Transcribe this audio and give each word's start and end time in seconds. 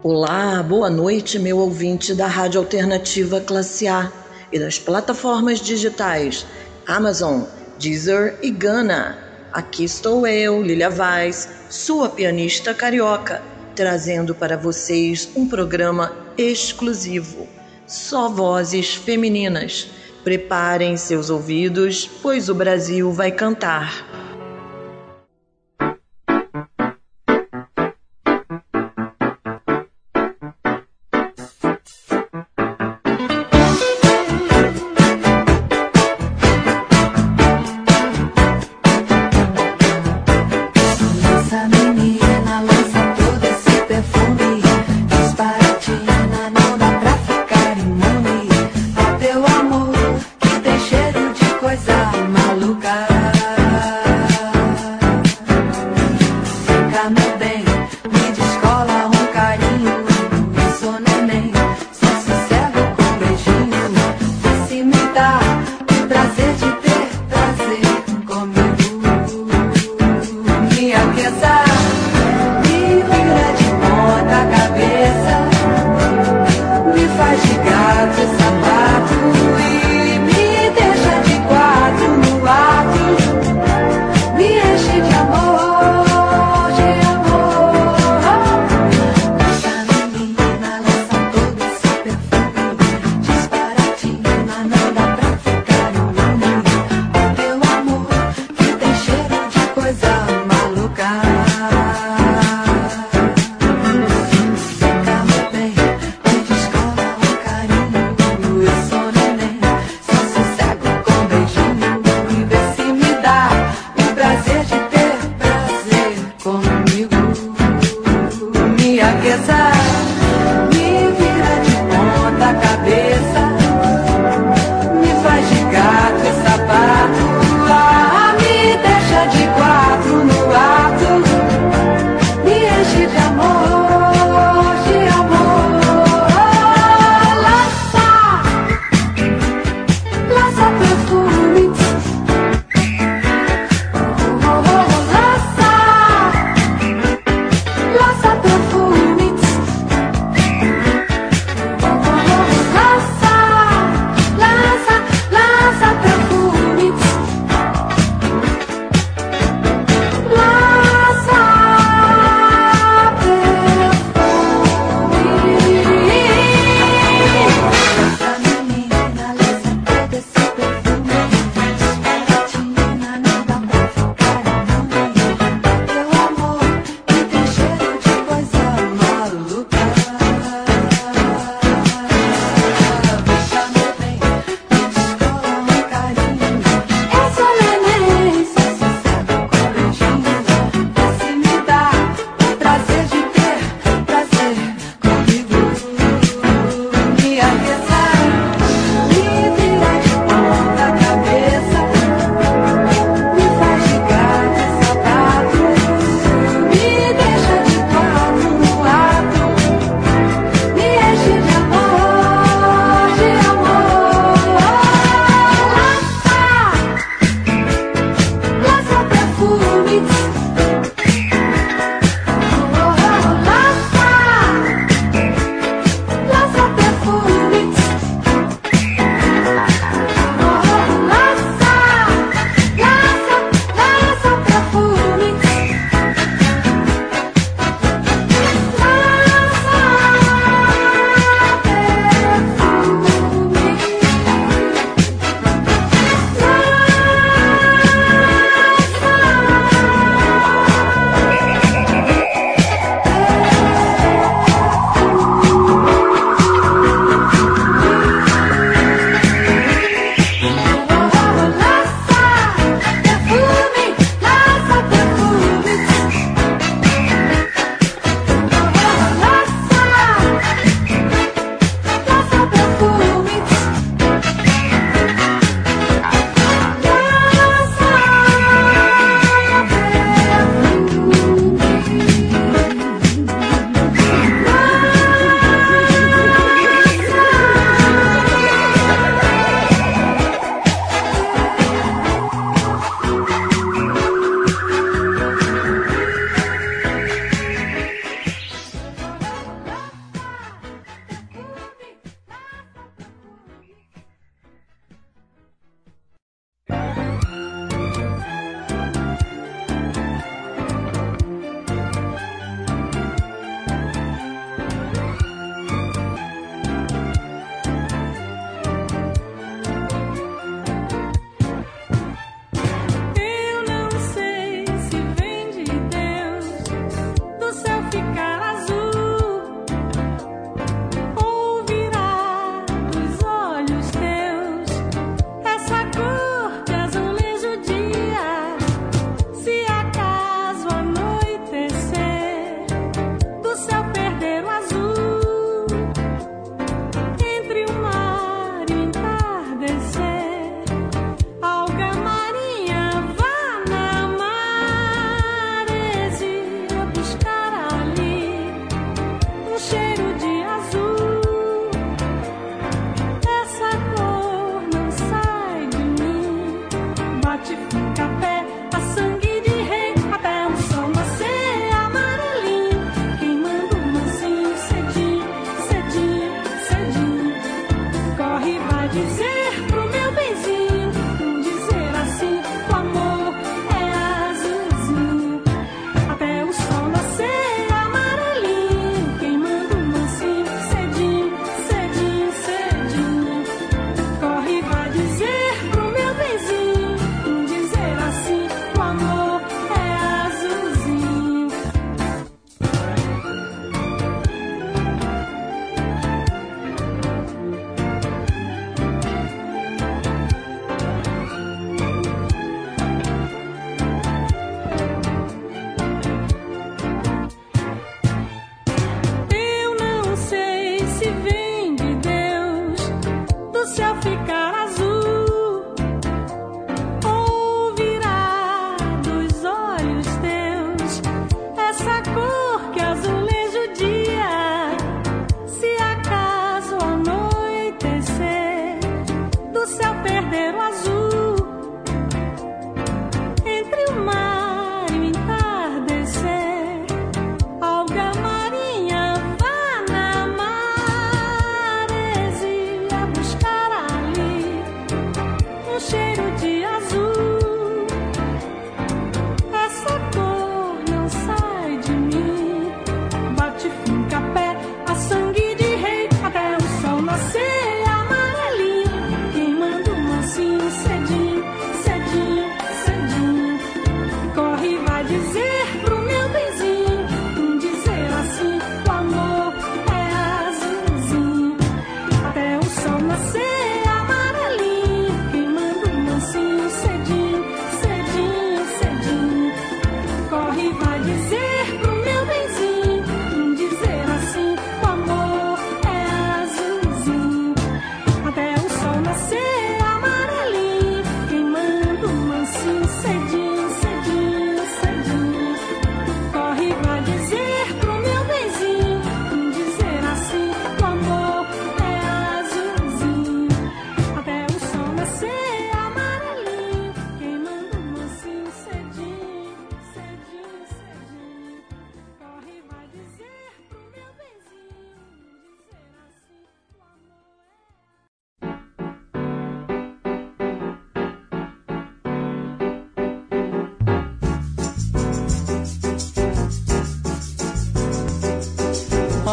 Olá, 0.00 0.62
boa 0.62 0.88
noite, 0.88 1.40
meu 1.40 1.58
ouvinte 1.58 2.14
da 2.14 2.28
Rádio 2.28 2.60
Alternativa 2.60 3.40
Classe 3.40 3.88
A 3.88 4.12
e 4.52 4.56
das 4.56 4.78
plataformas 4.78 5.58
digitais 5.58 6.46
Amazon, 6.86 7.42
Deezer 7.80 8.38
e 8.40 8.48
Gana. 8.48 9.18
Aqui 9.52 9.82
estou 9.82 10.24
eu, 10.24 10.62
Lilia 10.62 10.88
Vaz, 10.88 11.48
sua 11.68 12.08
pianista 12.08 12.72
carioca, 12.72 13.42
trazendo 13.74 14.36
para 14.36 14.56
vocês 14.56 15.28
um 15.34 15.48
programa 15.48 16.12
exclusivo, 16.38 17.48
só 17.84 18.28
vozes 18.28 18.94
femininas. 18.94 19.88
Preparem 20.22 20.96
seus 20.96 21.28
ouvidos, 21.28 22.08
pois 22.22 22.48
o 22.48 22.54
Brasil 22.54 23.10
vai 23.10 23.32
cantar. 23.32 24.07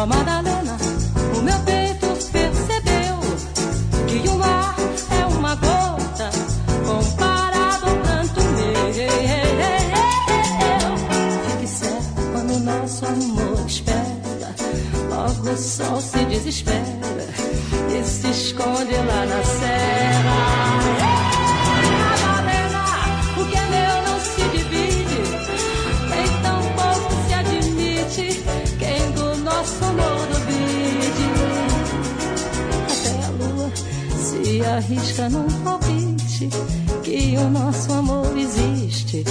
Madalena, 0.06 0.76
o 1.36 1.42
meu 1.42 1.75
fica 35.16 35.30
num 35.30 35.48
palpite 35.64 36.50
que 37.02 37.38
o 37.38 37.48
nosso 37.48 37.90
amor 37.90 38.36
existe. 38.36 39.24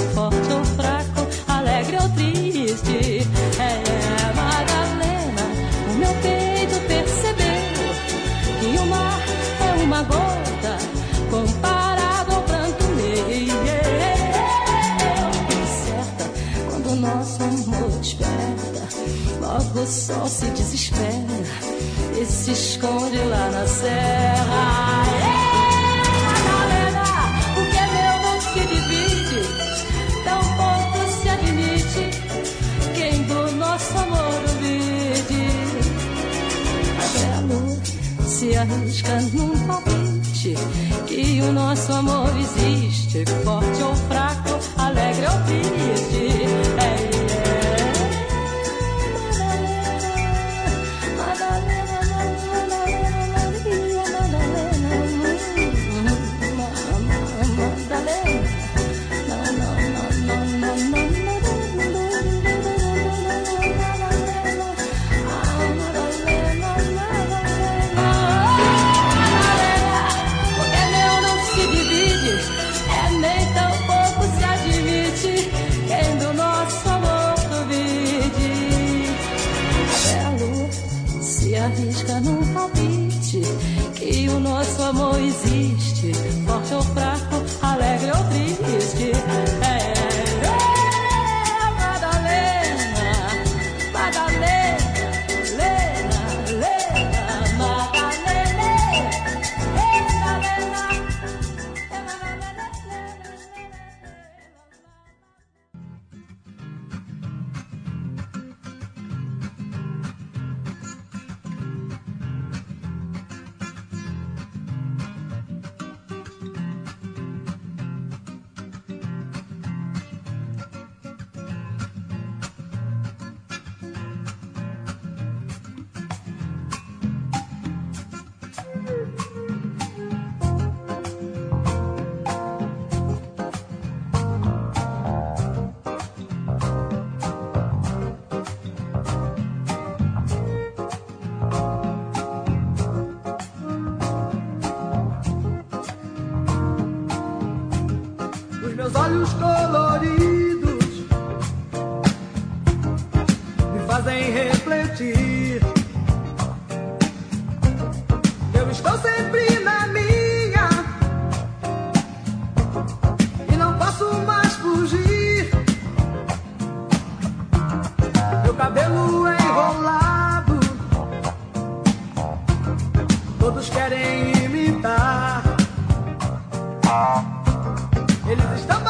Eles 178.38 178.60
estão 178.62 178.85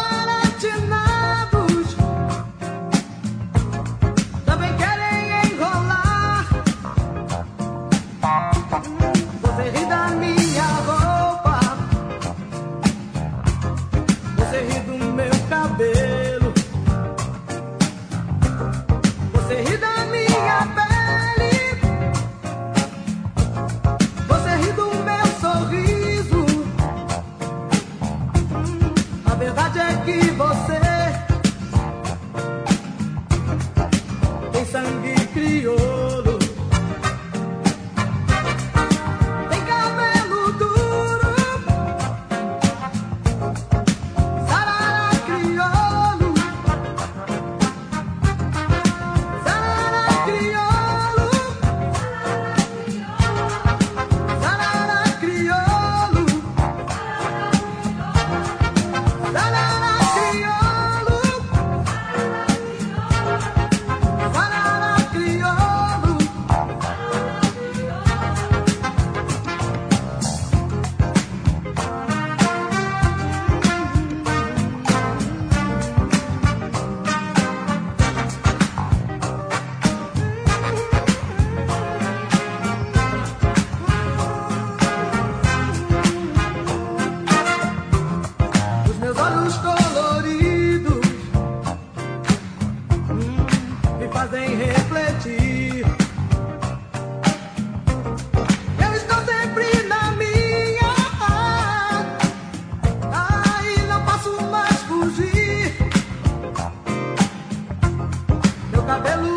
cabelo. 108.86 109.35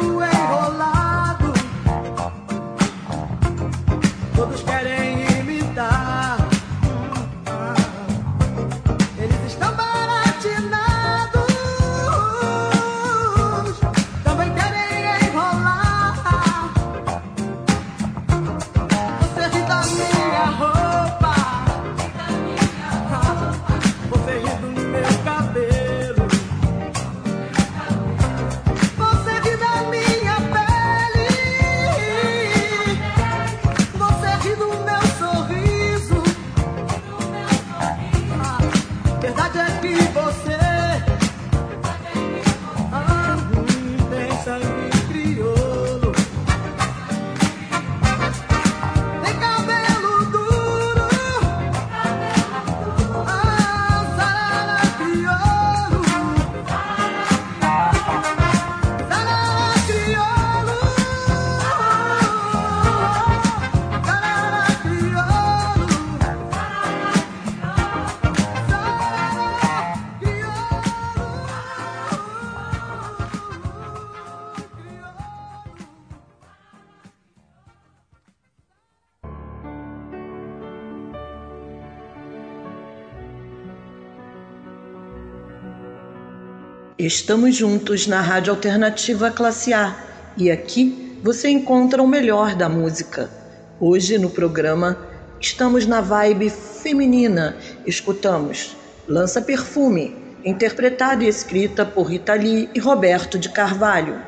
Estamos 86.99 87.55
juntos 87.55 88.09
na 88.09 88.21
Rádio 88.21 88.53
Alternativa 88.53 89.31
Classe 89.31 89.73
A 89.73 89.95
e 90.37 90.51
aqui 90.51 91.21
você 91.23 91.49
encontra 91.49 92.03
o 92.03 92.09
melhor 92.09 92.57
da 92.57 92.69
música. 92.69 93.31
Hoje 93.79 94.19
no 94.19 94.29
programa 94.29 94.99
estamos 95.41 95.87
na 95.87 96.01
vibe 96.01 96.51
feminina. 96.51 97.57
Escutamos 97.87 98.77
Lança 99.07 99.41
Perfume, 99.41 100.13
interpretada 100.45 101.23
e 101.23 101.29
escrita 101.29 101.87
por 101.87 102.09
Rita 102.09 102.35
Lee 102.35 102.69
e 102.75 102.81
Roberto 102.81 103.39
de 103.39 103.49
Carvalho. 103.49 104.21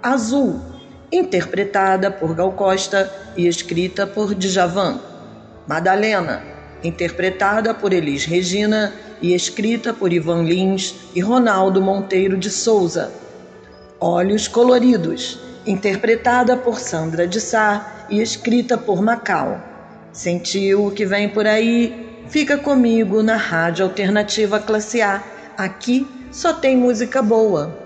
Azul, 0.00 0.60
interpretada 1.10 2.08
por 2.08 2.36
Gal 2.36 2.52
Costa 2.52 3.12
e 3.36 3.48
escrita 3.48 4.06
por 4.06 4.32
Djavan. 4.32 5.00
Madalena, 5.66 6.40
interpretada 6.84 7.74
por 7.74 7.92
Elis 7.92 8.26
Regina 8.26 8.94
e 9.20 9.34
escrita 9.34 9.92
por 9.92 10.12
Ivan 10.12 10.42
Lins 10.42 10.94
e 11.14 11.20
Ronaldo 11.20 11.80
Monteiro 11.80 12.36
de 12.36 12.50
Souza. 12.50 13.12
Olhos 14.00 14.46
Coloridos, 14.46 15.38
interpretada 15.66 16.56
por 16.56 16.78
Sandra 16.78 17.26
de 17.26 17.40
Sá 17.40 18.06
e 18.10 18.20
escrita 18.20 18.76
por 18.76 19.02
Macau. 19.02 19.60
Sentiu 20.12 20.86
o 20.86 20.90
que 20.90 21.06
vem 21.06 21.28
por 21.28 21.46
aí? 21.46 22.24
Fica 22.28 22.58
comigo 22.58 23.22
na 23.22 23.36
Rádio 23.36 23.84
Alternativa 23.84 24.58
Classe 24.58 25.00
A. 25.00 25.22
Aqui 25.56 26.06
só 26.30 26.52
tem 26.52 26.76
música 26.76 27.22
boa. 27.22 27.85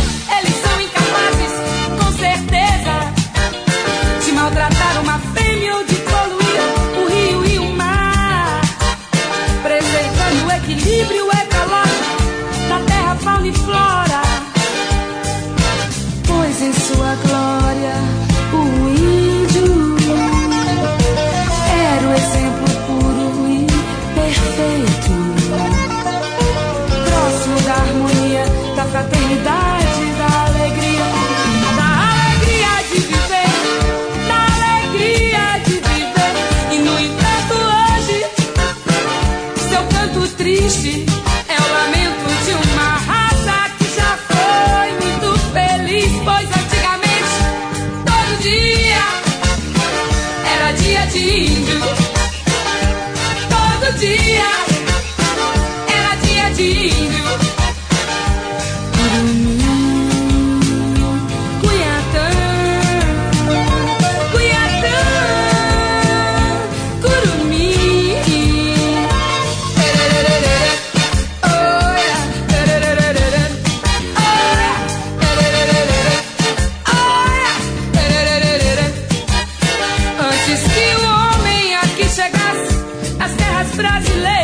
brasileiro. 83.81 84.40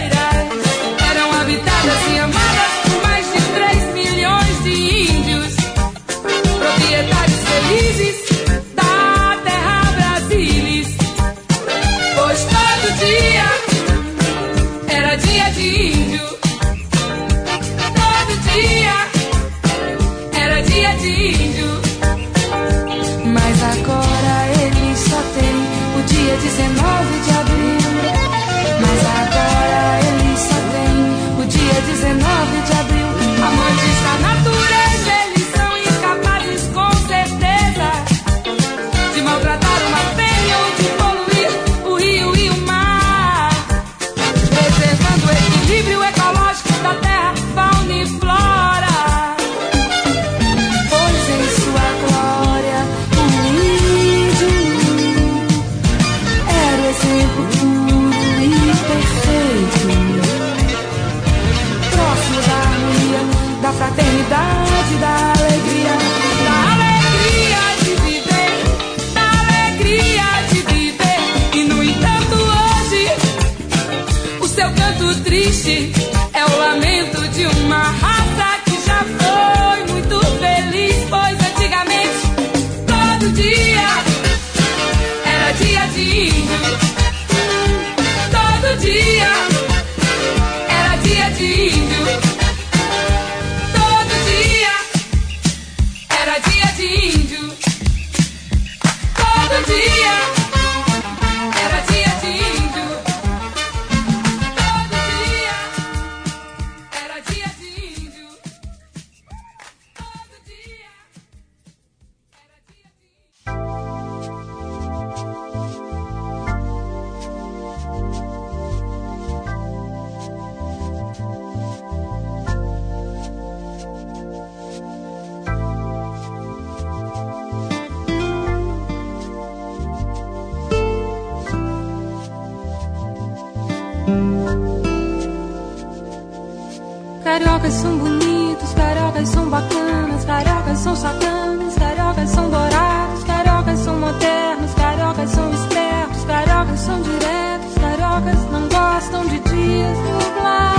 Cariocas 137.68 137.82
são 137.82 137.98
bonitos, 137.98 138.74
cariocas 138.76 139.28
são 139.28 139.50
bacanas, 139.50 140.24
cariocas 140.24 140.80
são 140.80 140.96
sacanas, 140.96 141.76
cariocas 141.76 142.30
são 142.30 142.50
dourados, 142.50 143.24
cariocas 143.26 143.80
são 143.80 144.00
modernos, 144.00 144.74
cariocas 144.74 145.30
são 145.32 145.54
espertos, 145.54 146.24
cariocas 146.24 146.80
são 146.80 147.02
diretos, 147.02 147.74
cariocas 147.78 148.52
não 148.52 148.70
gostam 148.70 149.26
de 149.28 149.40
dias 149.40 149.98
nublados. 149.98 150.78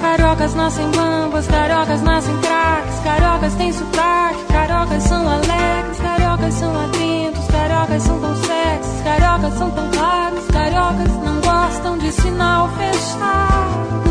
Cariocas 0.00 0.54
nascem 0.54 0.90
bambas, 0.90 1.46
cariocas 1.46 2.00
nascem 2.00 2.34
craques, 2.38 2.98
cariocas 3.04 3.54
têm 3.56 3.72
sotaque, 3.74 4.44
cariocas 4.44 5.02
são 5.02 5.28
alegres. 5.28 5.69
Cariocas 6.50 6.54
são 6.54 6.80
adrintos, 6.80 7.46
cariocas 7.46 8.02
são 8.02 8.20
tão 8.20 8.34
sexys, 8.34 9.02
cariocas 9.04 9.54
são 9.54 9.70
tão 9.70 9.90
claros, 9.92 10.46
cariocas 10.48 11.12
não 11.24 11.40
gostam 11.40 11.98
de 11.98 12.12
sinal 12.12 12.68
fechado. 12.70 14.09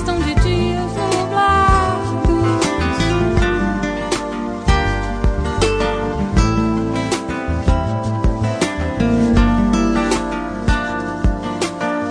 gostam 0.00 0.18
de 0.20 0.34
dias 0.36 0.92
nublados. 0.92 2.20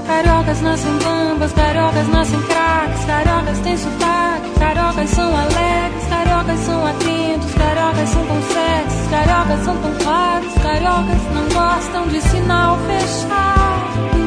Cariocas 0.05 0.61
nascem 0.61 0.91
bambas, 0.99 1.53
cariocas 1.53 2.07
nascem 2.09 2.41
craques, 2.43 3.05
cariocas 3.05 3.59
têm 3.59 3.77
sotaque, 3.77 4.59
cariocas 4.59 5.09
são 5.09 5.35
alegres, 5.35 6.05
cariocas 6.09 6.59
são 6.59 6.85
atentos, 6.85 7.53
cariocas 7.55 8.09
são 8.09 8.25
consexos, 8.27 9.07
cariocas 9.09 9.65
são 9.65 9.77
tão 9.77 9.93
claros, 10.03 10.53
cariocas 10.61 11.21
não 11.33 11.49
gostam 11.49 12.07
de 12.07 12.21
sinal 12.21 12.77
fechado. 12.85 14.18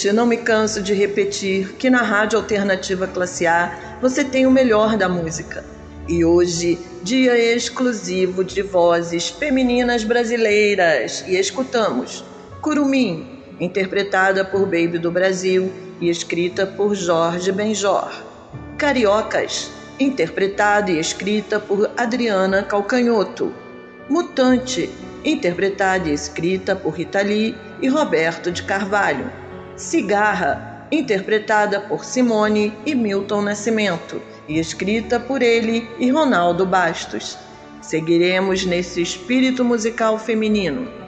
gente, 0.00 0.12
não 0.12 0.24
me 0.24 0.38
canso 0.38 0.82
de 0.82 0.94
repetir 0.94 1.74
que 1.74 1.90
na 1.90 2.02
Rádio 2.02 2.38
Alternativa 2.38 3.06
Classe 3.06 3.46
A 3.46 3.98
você 4.00 4.24
tem 4.24 4.46
o 4.46 4.50
melhor 4.50 4.96
da 4.96 5.08
música. 5.08 5.62
E 6.08 6.24
hoje, 6.24 6.78
dia 7.02 7.36
exclusivo 7.38 8.42
de 8.42 8.62
vozes 8.62 9.28
femininas 9.28 10.02
brasileiras. 10.02 11.22
E 11.26 11.36
escutamos 11.36 12.24
Curumim, 12.62 13.42
interpretada 13.60 14.44
por 14.44 14.62
Baby 14.62 14.98
do 14.98 15.10
Brasil 15.10 15.70
e 16.00 16.08
escrita 16.08 16.66
por 16.66 16.94
Jorge 16.94 17.52
Benjor. 17.52 18.10
Cariocas, 18.78 19.70
interpretada 19.98 20.90
e 20.90 20.98
escrita 20.98 21.60
por 21.60 21.90
Adriana 21.96 22.62
Calcanhoto. 22.62 23.52
Mutante, 24.08 24.88
interpretada 25.24 26.08
e 26.08 26.14
escrita 26.14 26.74
por 26.74 26.94
Rita 26.94 27.20
Lee 27.20 27.54
e 27.82 27.88
Roberto 27.88 28.50
de 28.50 28.62
Carvalho. 28.62 29.49
Cigarra, 29.80 30.86
interpretada 30.92 31.80
por 31.80 32.04
Simone 32.04 32.70
e 32.84 32.94
Milton 32.94 33.40
Nascimento, 33.40 34.20
e 34.46 34.58
escrita 34.58 35.18
por 35.18 35.42
ele 35.42 35.88
e 35.98 36.10
Ronaldo 36.10 36.66
Bastos. 36.66 37.38
Seguiremos 37.80 38.66
nesse 38.66 39.00
espírito 39.00 39.64
musical 39.64 40.18
feminino. 40.18 40.99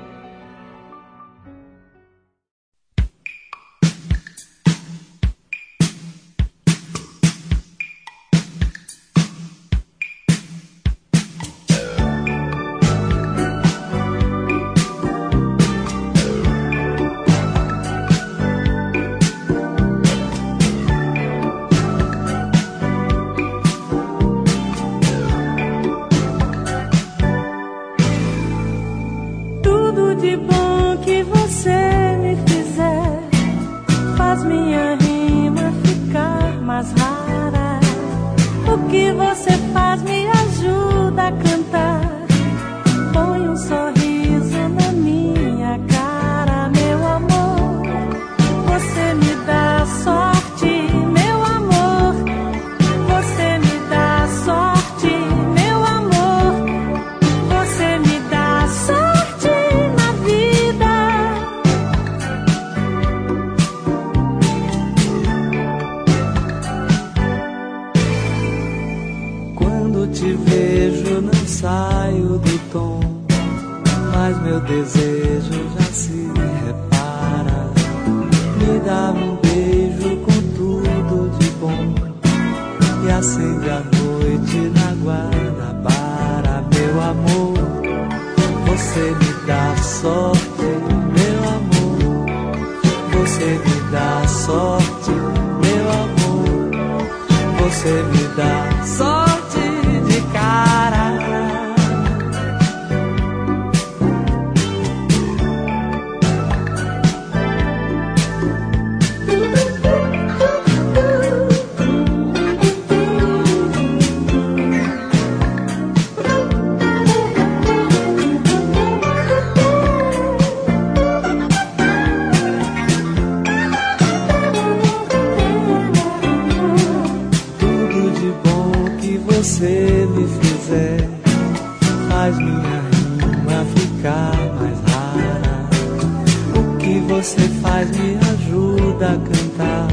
Você 137.22 137.48
faz 137.62 137.88
me 137.96 138.18
ajuda 138.32 139.10
a 139.10 139.16
cantar. 139.16 139.88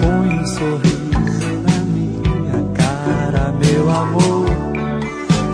Põe 0.00 0.38
um 0.38 0.46
sorriso 0.46 1.52
na 1.66 1.78
minha 1.84 2.64
cara, 2.72 3.52
meu 3.52 3.90
amor. 3.90 4.46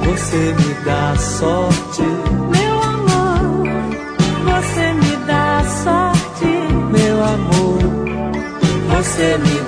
Você 0.05 0.37
me 0.37 0.75
dá 0.85 1.17
sorte. 1.17 2.03
Meu 2.53 2.83
amor, 2.83 3.67
você 4.45 4.93
me 4.93 5.17
dá 5.27 5.65
sorte. 5.83 6.47
Meu 6.93 7.25
amor, 7.25 7.81
você 8.97 9.39
me 9.39 9.60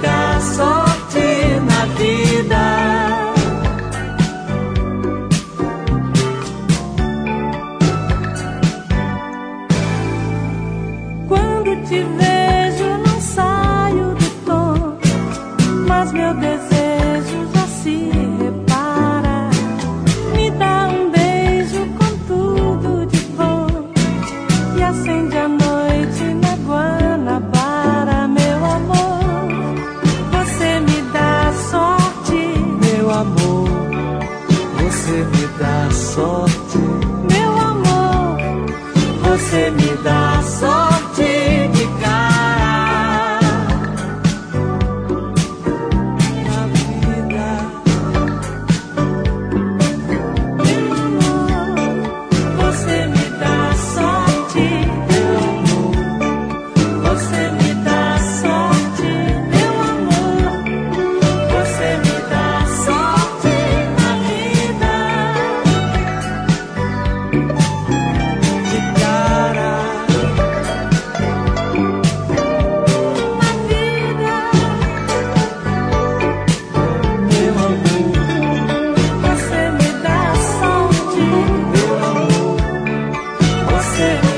Master. 83.93 84.32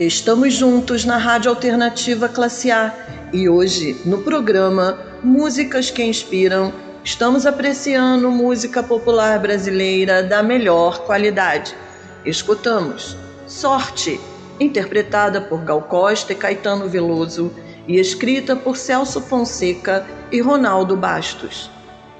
Estamos 0.00 0.54
juntos 0.54 1.04
na 1.04 1.18
Rádio 1.18 1.50
Alternativa 1.50 2.26
Classe 2.26 2.70
A 2.70 2.90
e 3.34 3.50
hoje, 3.50 4.00
no 4.06 4.22
programa 4.22 4.98
Músicas 5.22 5.90
que 5.90 6.02
Inspiram, 6.02 6.72
estamos 7.04 7.44
apreciando 7.44 8.30
música 8.30 8.82
popular 8.82 9.38
brasileira 9.38 10.22
da 10.22 10.42
melhor 10.42 11.04
qualidade. 11.04 11.76
Escutamos 12.24 13.14
Sorte, 13.46 14.18
interpretada 14.58 15.38
por 15.38 15.64
Gal 15.64 15.82
Costa 15.82 16.32
e 16.32 16.36
Caetano 16.36 16.88
Veloso 16.88 17.52
e 17.86 18.00
escrita 18.00 18.56
por 18.56 18.78
Celso 18.78 19.20
Fonseca 19.20 20.06
e 20.32 20.40
Ronaldo 20.40 20.96
Bastos. 20.96 21.70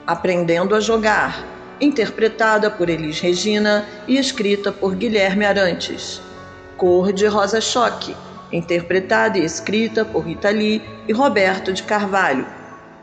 Aprendendo 0.07 0.75
a 0.75 0.81
Jogar, 0.81 1.47
interpretada 1.81 2.71
por 2.71 2.91
Elis 2.91 3.21
Regina 3.21 3.87
e 4.07 4.19
escrita 4.19 4.71
por 4.71 4.95
Guilherme 4.95 5.47
Arantes. 5.47 6.21
Cor 6.81 7.13
de 7.13 7.27
Rosa 7.27 7.61
Choque, 7.61 8.17
interpretada 8.51 9.37
e 9.37 9.45
escrita 9.45 10.03
por 10.03 10.25
Rita 10.25 10.49
Lee 10.49 10.83
e 11.07 11.13
Roberto 11.13 11.75
de 11.75 11.83
Carvalho. 11.83 12.47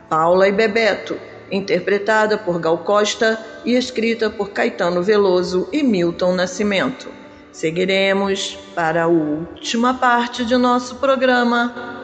Paula 0.08 0.48
e 0.48 0.52
Bebeto, 0.52 1.16
interpretada 1.48 2.36
por 2.36 2.58
Gal 2.58 2.78
Costa 2.78 3.38
e 3.64 3.74
escrita 3.74 4.28
por 4.28 4.50
Caetano 4.50 5.00
Veloso 5.00 5.68
e 5.72 5.84
Milton 5.84 6.34
Nascimento. 6.34 7.06
Seguiremos 7.52 8.58
para 8.74 9.04
a 9.04 9.06
última 9.06 9.94
parte 9.94 10.44
de 10.44 10.56
nosso 10.56 10.96
programa. 10.96 11.97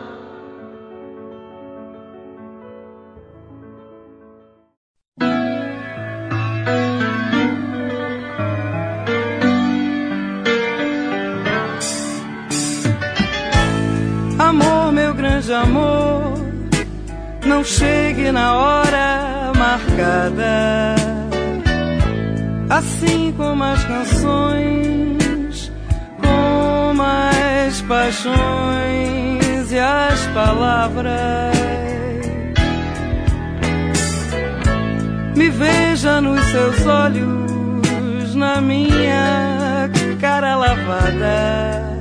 Chegue 17.64 18.30
na 18.30 18.54
hora 18.54 19.52
marcada. 19.56 20.94
Assim 22.68 23.32
como 23.36 23.64
as 23.64 23.84
canções, 23.84 25.72
como 26.20 27.02
as 27.02 27.80
paixões 27.82 29.72
e 29.72 29.78
as 29.78 30.26
palavras. 30.28 31.54
Me 35.36 35.50
veja 35.50 36.20
nos 36.20 36.40
seus 36.46 36.86
olhos, 36.86 38.34
na 38.34 38.60
minha 38.60 39.90
cara 40.20 40.56
lavada. 40.56 41.94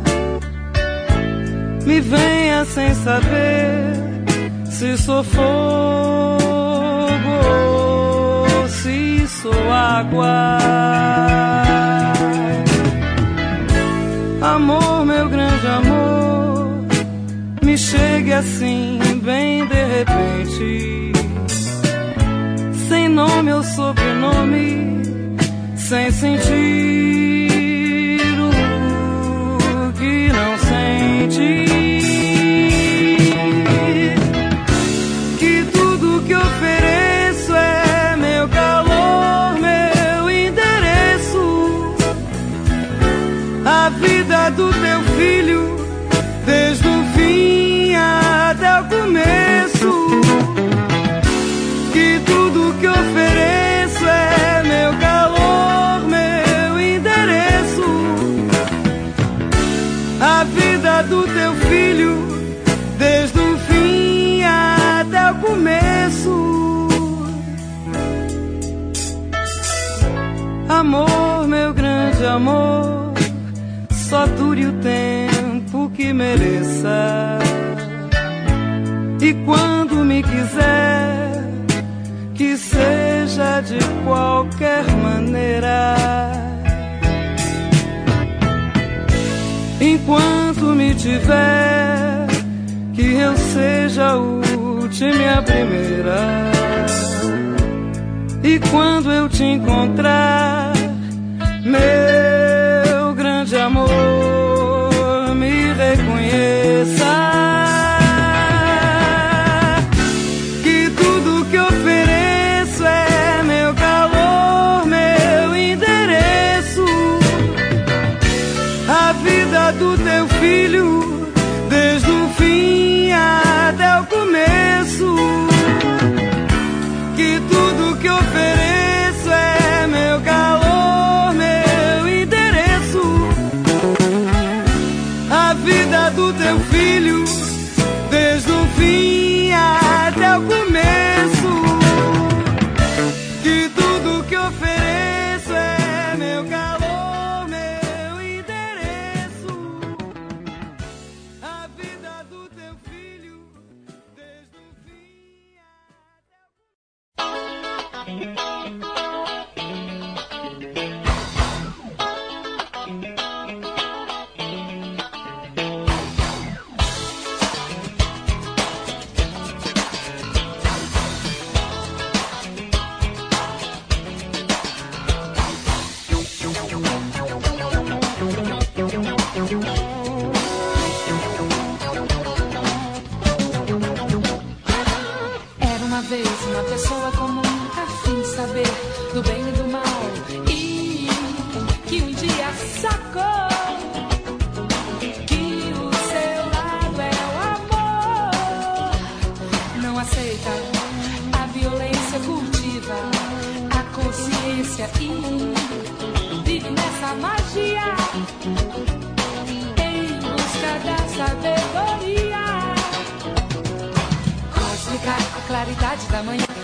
Me 1.86 2.00
venha 2.00 2.64
sem 2.66 2.94
saber 2.96 4.13
se 4.84 4.98
sou 4.98 5.24
fogo 5.24 5.40
se 8.68 9.26
sou 9.28 9.72
água. 9.72 10.58
Amor, 14.42 15.06
meu 15.06 15.30
grande 15.30 15.68
amor, 15.68 16.86
me 17.64 17.78
chegue 17.78 18.34
assim, 18.34 19.00
bem 19.24 19.66
de 19.68 19.86
repente, 19.96 21.14
sem 22.90 23.08
nome 23.08 23.54
ou 23.54 23.64
sobrenome, 23.64 25.02
sem 25.78 26.12
sentir 26.12 26.52
o 28.48 29.94
que 29.94 30.30
não 30.34 30.58
sente. 30.58 31.53
Amor, 72.34 73.14
só 73.92 74.26
dure 74.26 74.66
o 74.66 74.74
tempo 74.74 75.92
que 75.96 76.12
mereça. 76.12 77.40
E 79.22 79.34
quando 79.46 80.04
me 80.04 80.22
quiser, 80.22 81.44
que 82.34 82.58
seja 82.58 83.62
de 83.62 83.78
qualquer 84.04 84.84
maneira. 84.98 85.96
Enquanto 89.80 90.66
me 90.76 90.96
tiver, 90.96 92.28
que 92.94 93.16
eu 93.16 93.36
seja 93.38 94.10
a 94.10 94.16
última 94.16 95.16
e 95.16 95.30
a 95.30 95.42
primeira. 95.42 96.52
E 98.44 98.60
quando 98.72 99.12
eu 99.12 99.30
te 99.30 99.44
encontrar, 99.44 100.74
grande 101.64 102.13
amor, 103.64 105.36
me 105.36 105.74
reconheça. 105.74 107.33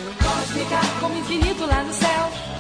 Pode 0.06 0.54
ficar 0.54 1.00
como 1.00 1.18
infinito 1.18 1.66
lá 1.66 1.84
no 1.84 1.94
céu. 1.94 2.59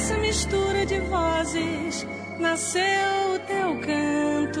Nessa 0.00 0.16
mistura 0.16 0.86
de 0.86 0.98
vozes 1.00 2.06
nasceu 2.38 3.34
o 3.34 3.38
teu 3.40 3.80
canto. 3.82 4.60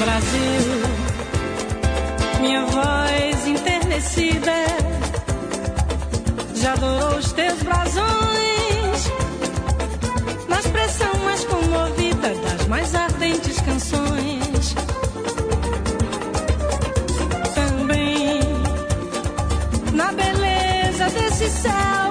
Brasil, 0.00 0.82
minha 2.40 2.64
voz 2.66 3.46
enternecida 3.46 4.52
já 6.56 6.72
adorou 6.72 7.18
os 7.18 7.32
teus 7.32 7.62
brasões. 7.62 8.45
yourself. 21.46 22.05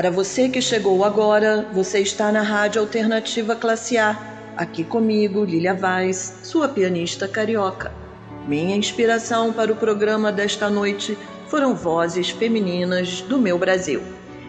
Para 0.00 0.10
você 0.10 0.48
que 0.48 0.62
chegou 0.62 1.04
agora, 1.04 1.68
você 1.74 1.98
está 1.98 2.32
na 2.32 2.40
Rádio 2.40 2.80
Alternativa 2.80 3.54
Classe 3.54 3.98
A. 3.98 4.18
Aqui 4.56 4.82
comigo, 4.82 5.44
Lilia 5.44 5.74
Vaz, 5.74 6.38
sua 6.42 6.66
pianista 6.66 7.28
carioca. 7.28 7.92
Minha 8.48 8.74
inspiração 8.74 9.52
para 9.52 9.70
o 9.70 9.76
programa 9.76 10.32
desta 10.32 10.70
noite 10.70 11.18
foram 11.48 11.74
vozes 11.74 12.30
femininas 12.30 13.20
do 13.20 13.38
meu 13.38 13.58
Brasil. 13.58 14.00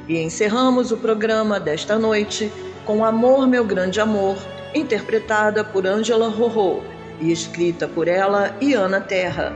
E 0.08 0.18
encerramos 0.20 0.90
o 0.94 0.96
programa 0.96 1.60
desta 1.60 2.00
noite 2.00 2.50
com 2.86 3.04
Amor, 3.04 3.46
Meu 3.46 3.66
Grande 3.66 4.00
Amor, 4.00 4.38
interpretada 4.74 5.66
por 5.66 5.86
Angela 5.86 6.30
Rorô 6.30 6.80
e 7.20 7.30
escrita 7.30 7.90
por 7.90 8.08
ela 8.08 8.56
e 8.62 8.74
Ana 8.74 9.02
Terra. 9.02 9.52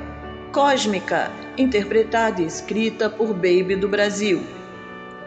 Cósmica, 0.52 1.32
interpretada 1.58 2.42
e 2.42 2.46
escrita 2.46 3.10
por 3.10 3.28
Baby 3.28 3.78
do 3.78 3.88
Brasil. 3.88 4.44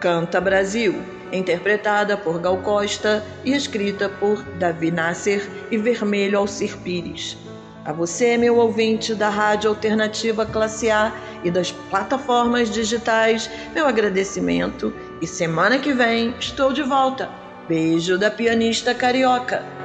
Canta 0.00 0.40
Brasil, 0.40 1.02
interpretada 1.32 2.16
por 2.16 2.38
Gal 2.38 2.58
Costa 2.58 3.24
e 3.44 3.52
escrita 3.52 4.08
por 4.08 4.42
Davi 4.58 4.92
Nasser 4.92 5.48
e 5.70 5.76
Vermelho 5.76 6.38
Alcir 6.38 6.76
Pires. 6.78 7.36
A 7.84 7.92
você, 7.92 8.36
meu 8.36 8.58
ouvinte 8.58 9.14
da 9.14 9.28
Rádio 9.28 9.70
Alternativa 9.70 10.46
Classe 10.46 10.90
A 10.90 11.12
e 11.42 11.50
das 11.50 11.72
plataformas 11.72 12.70
digitais, 12.70 13.50
meu 13.74 13.86
agradecimento 13.86 14.92
e 15.20 15.26
semana 15.26 15.78
que 15.78 15.92
vem 15.92 16.34
estou 16.38 16.72
de 16.72 16.82
volta. 16.82 17.28
Beijo 17.68 18.16
da 18.16 18.30
pianista 18.30 18.94
carioca. 18.94 19.77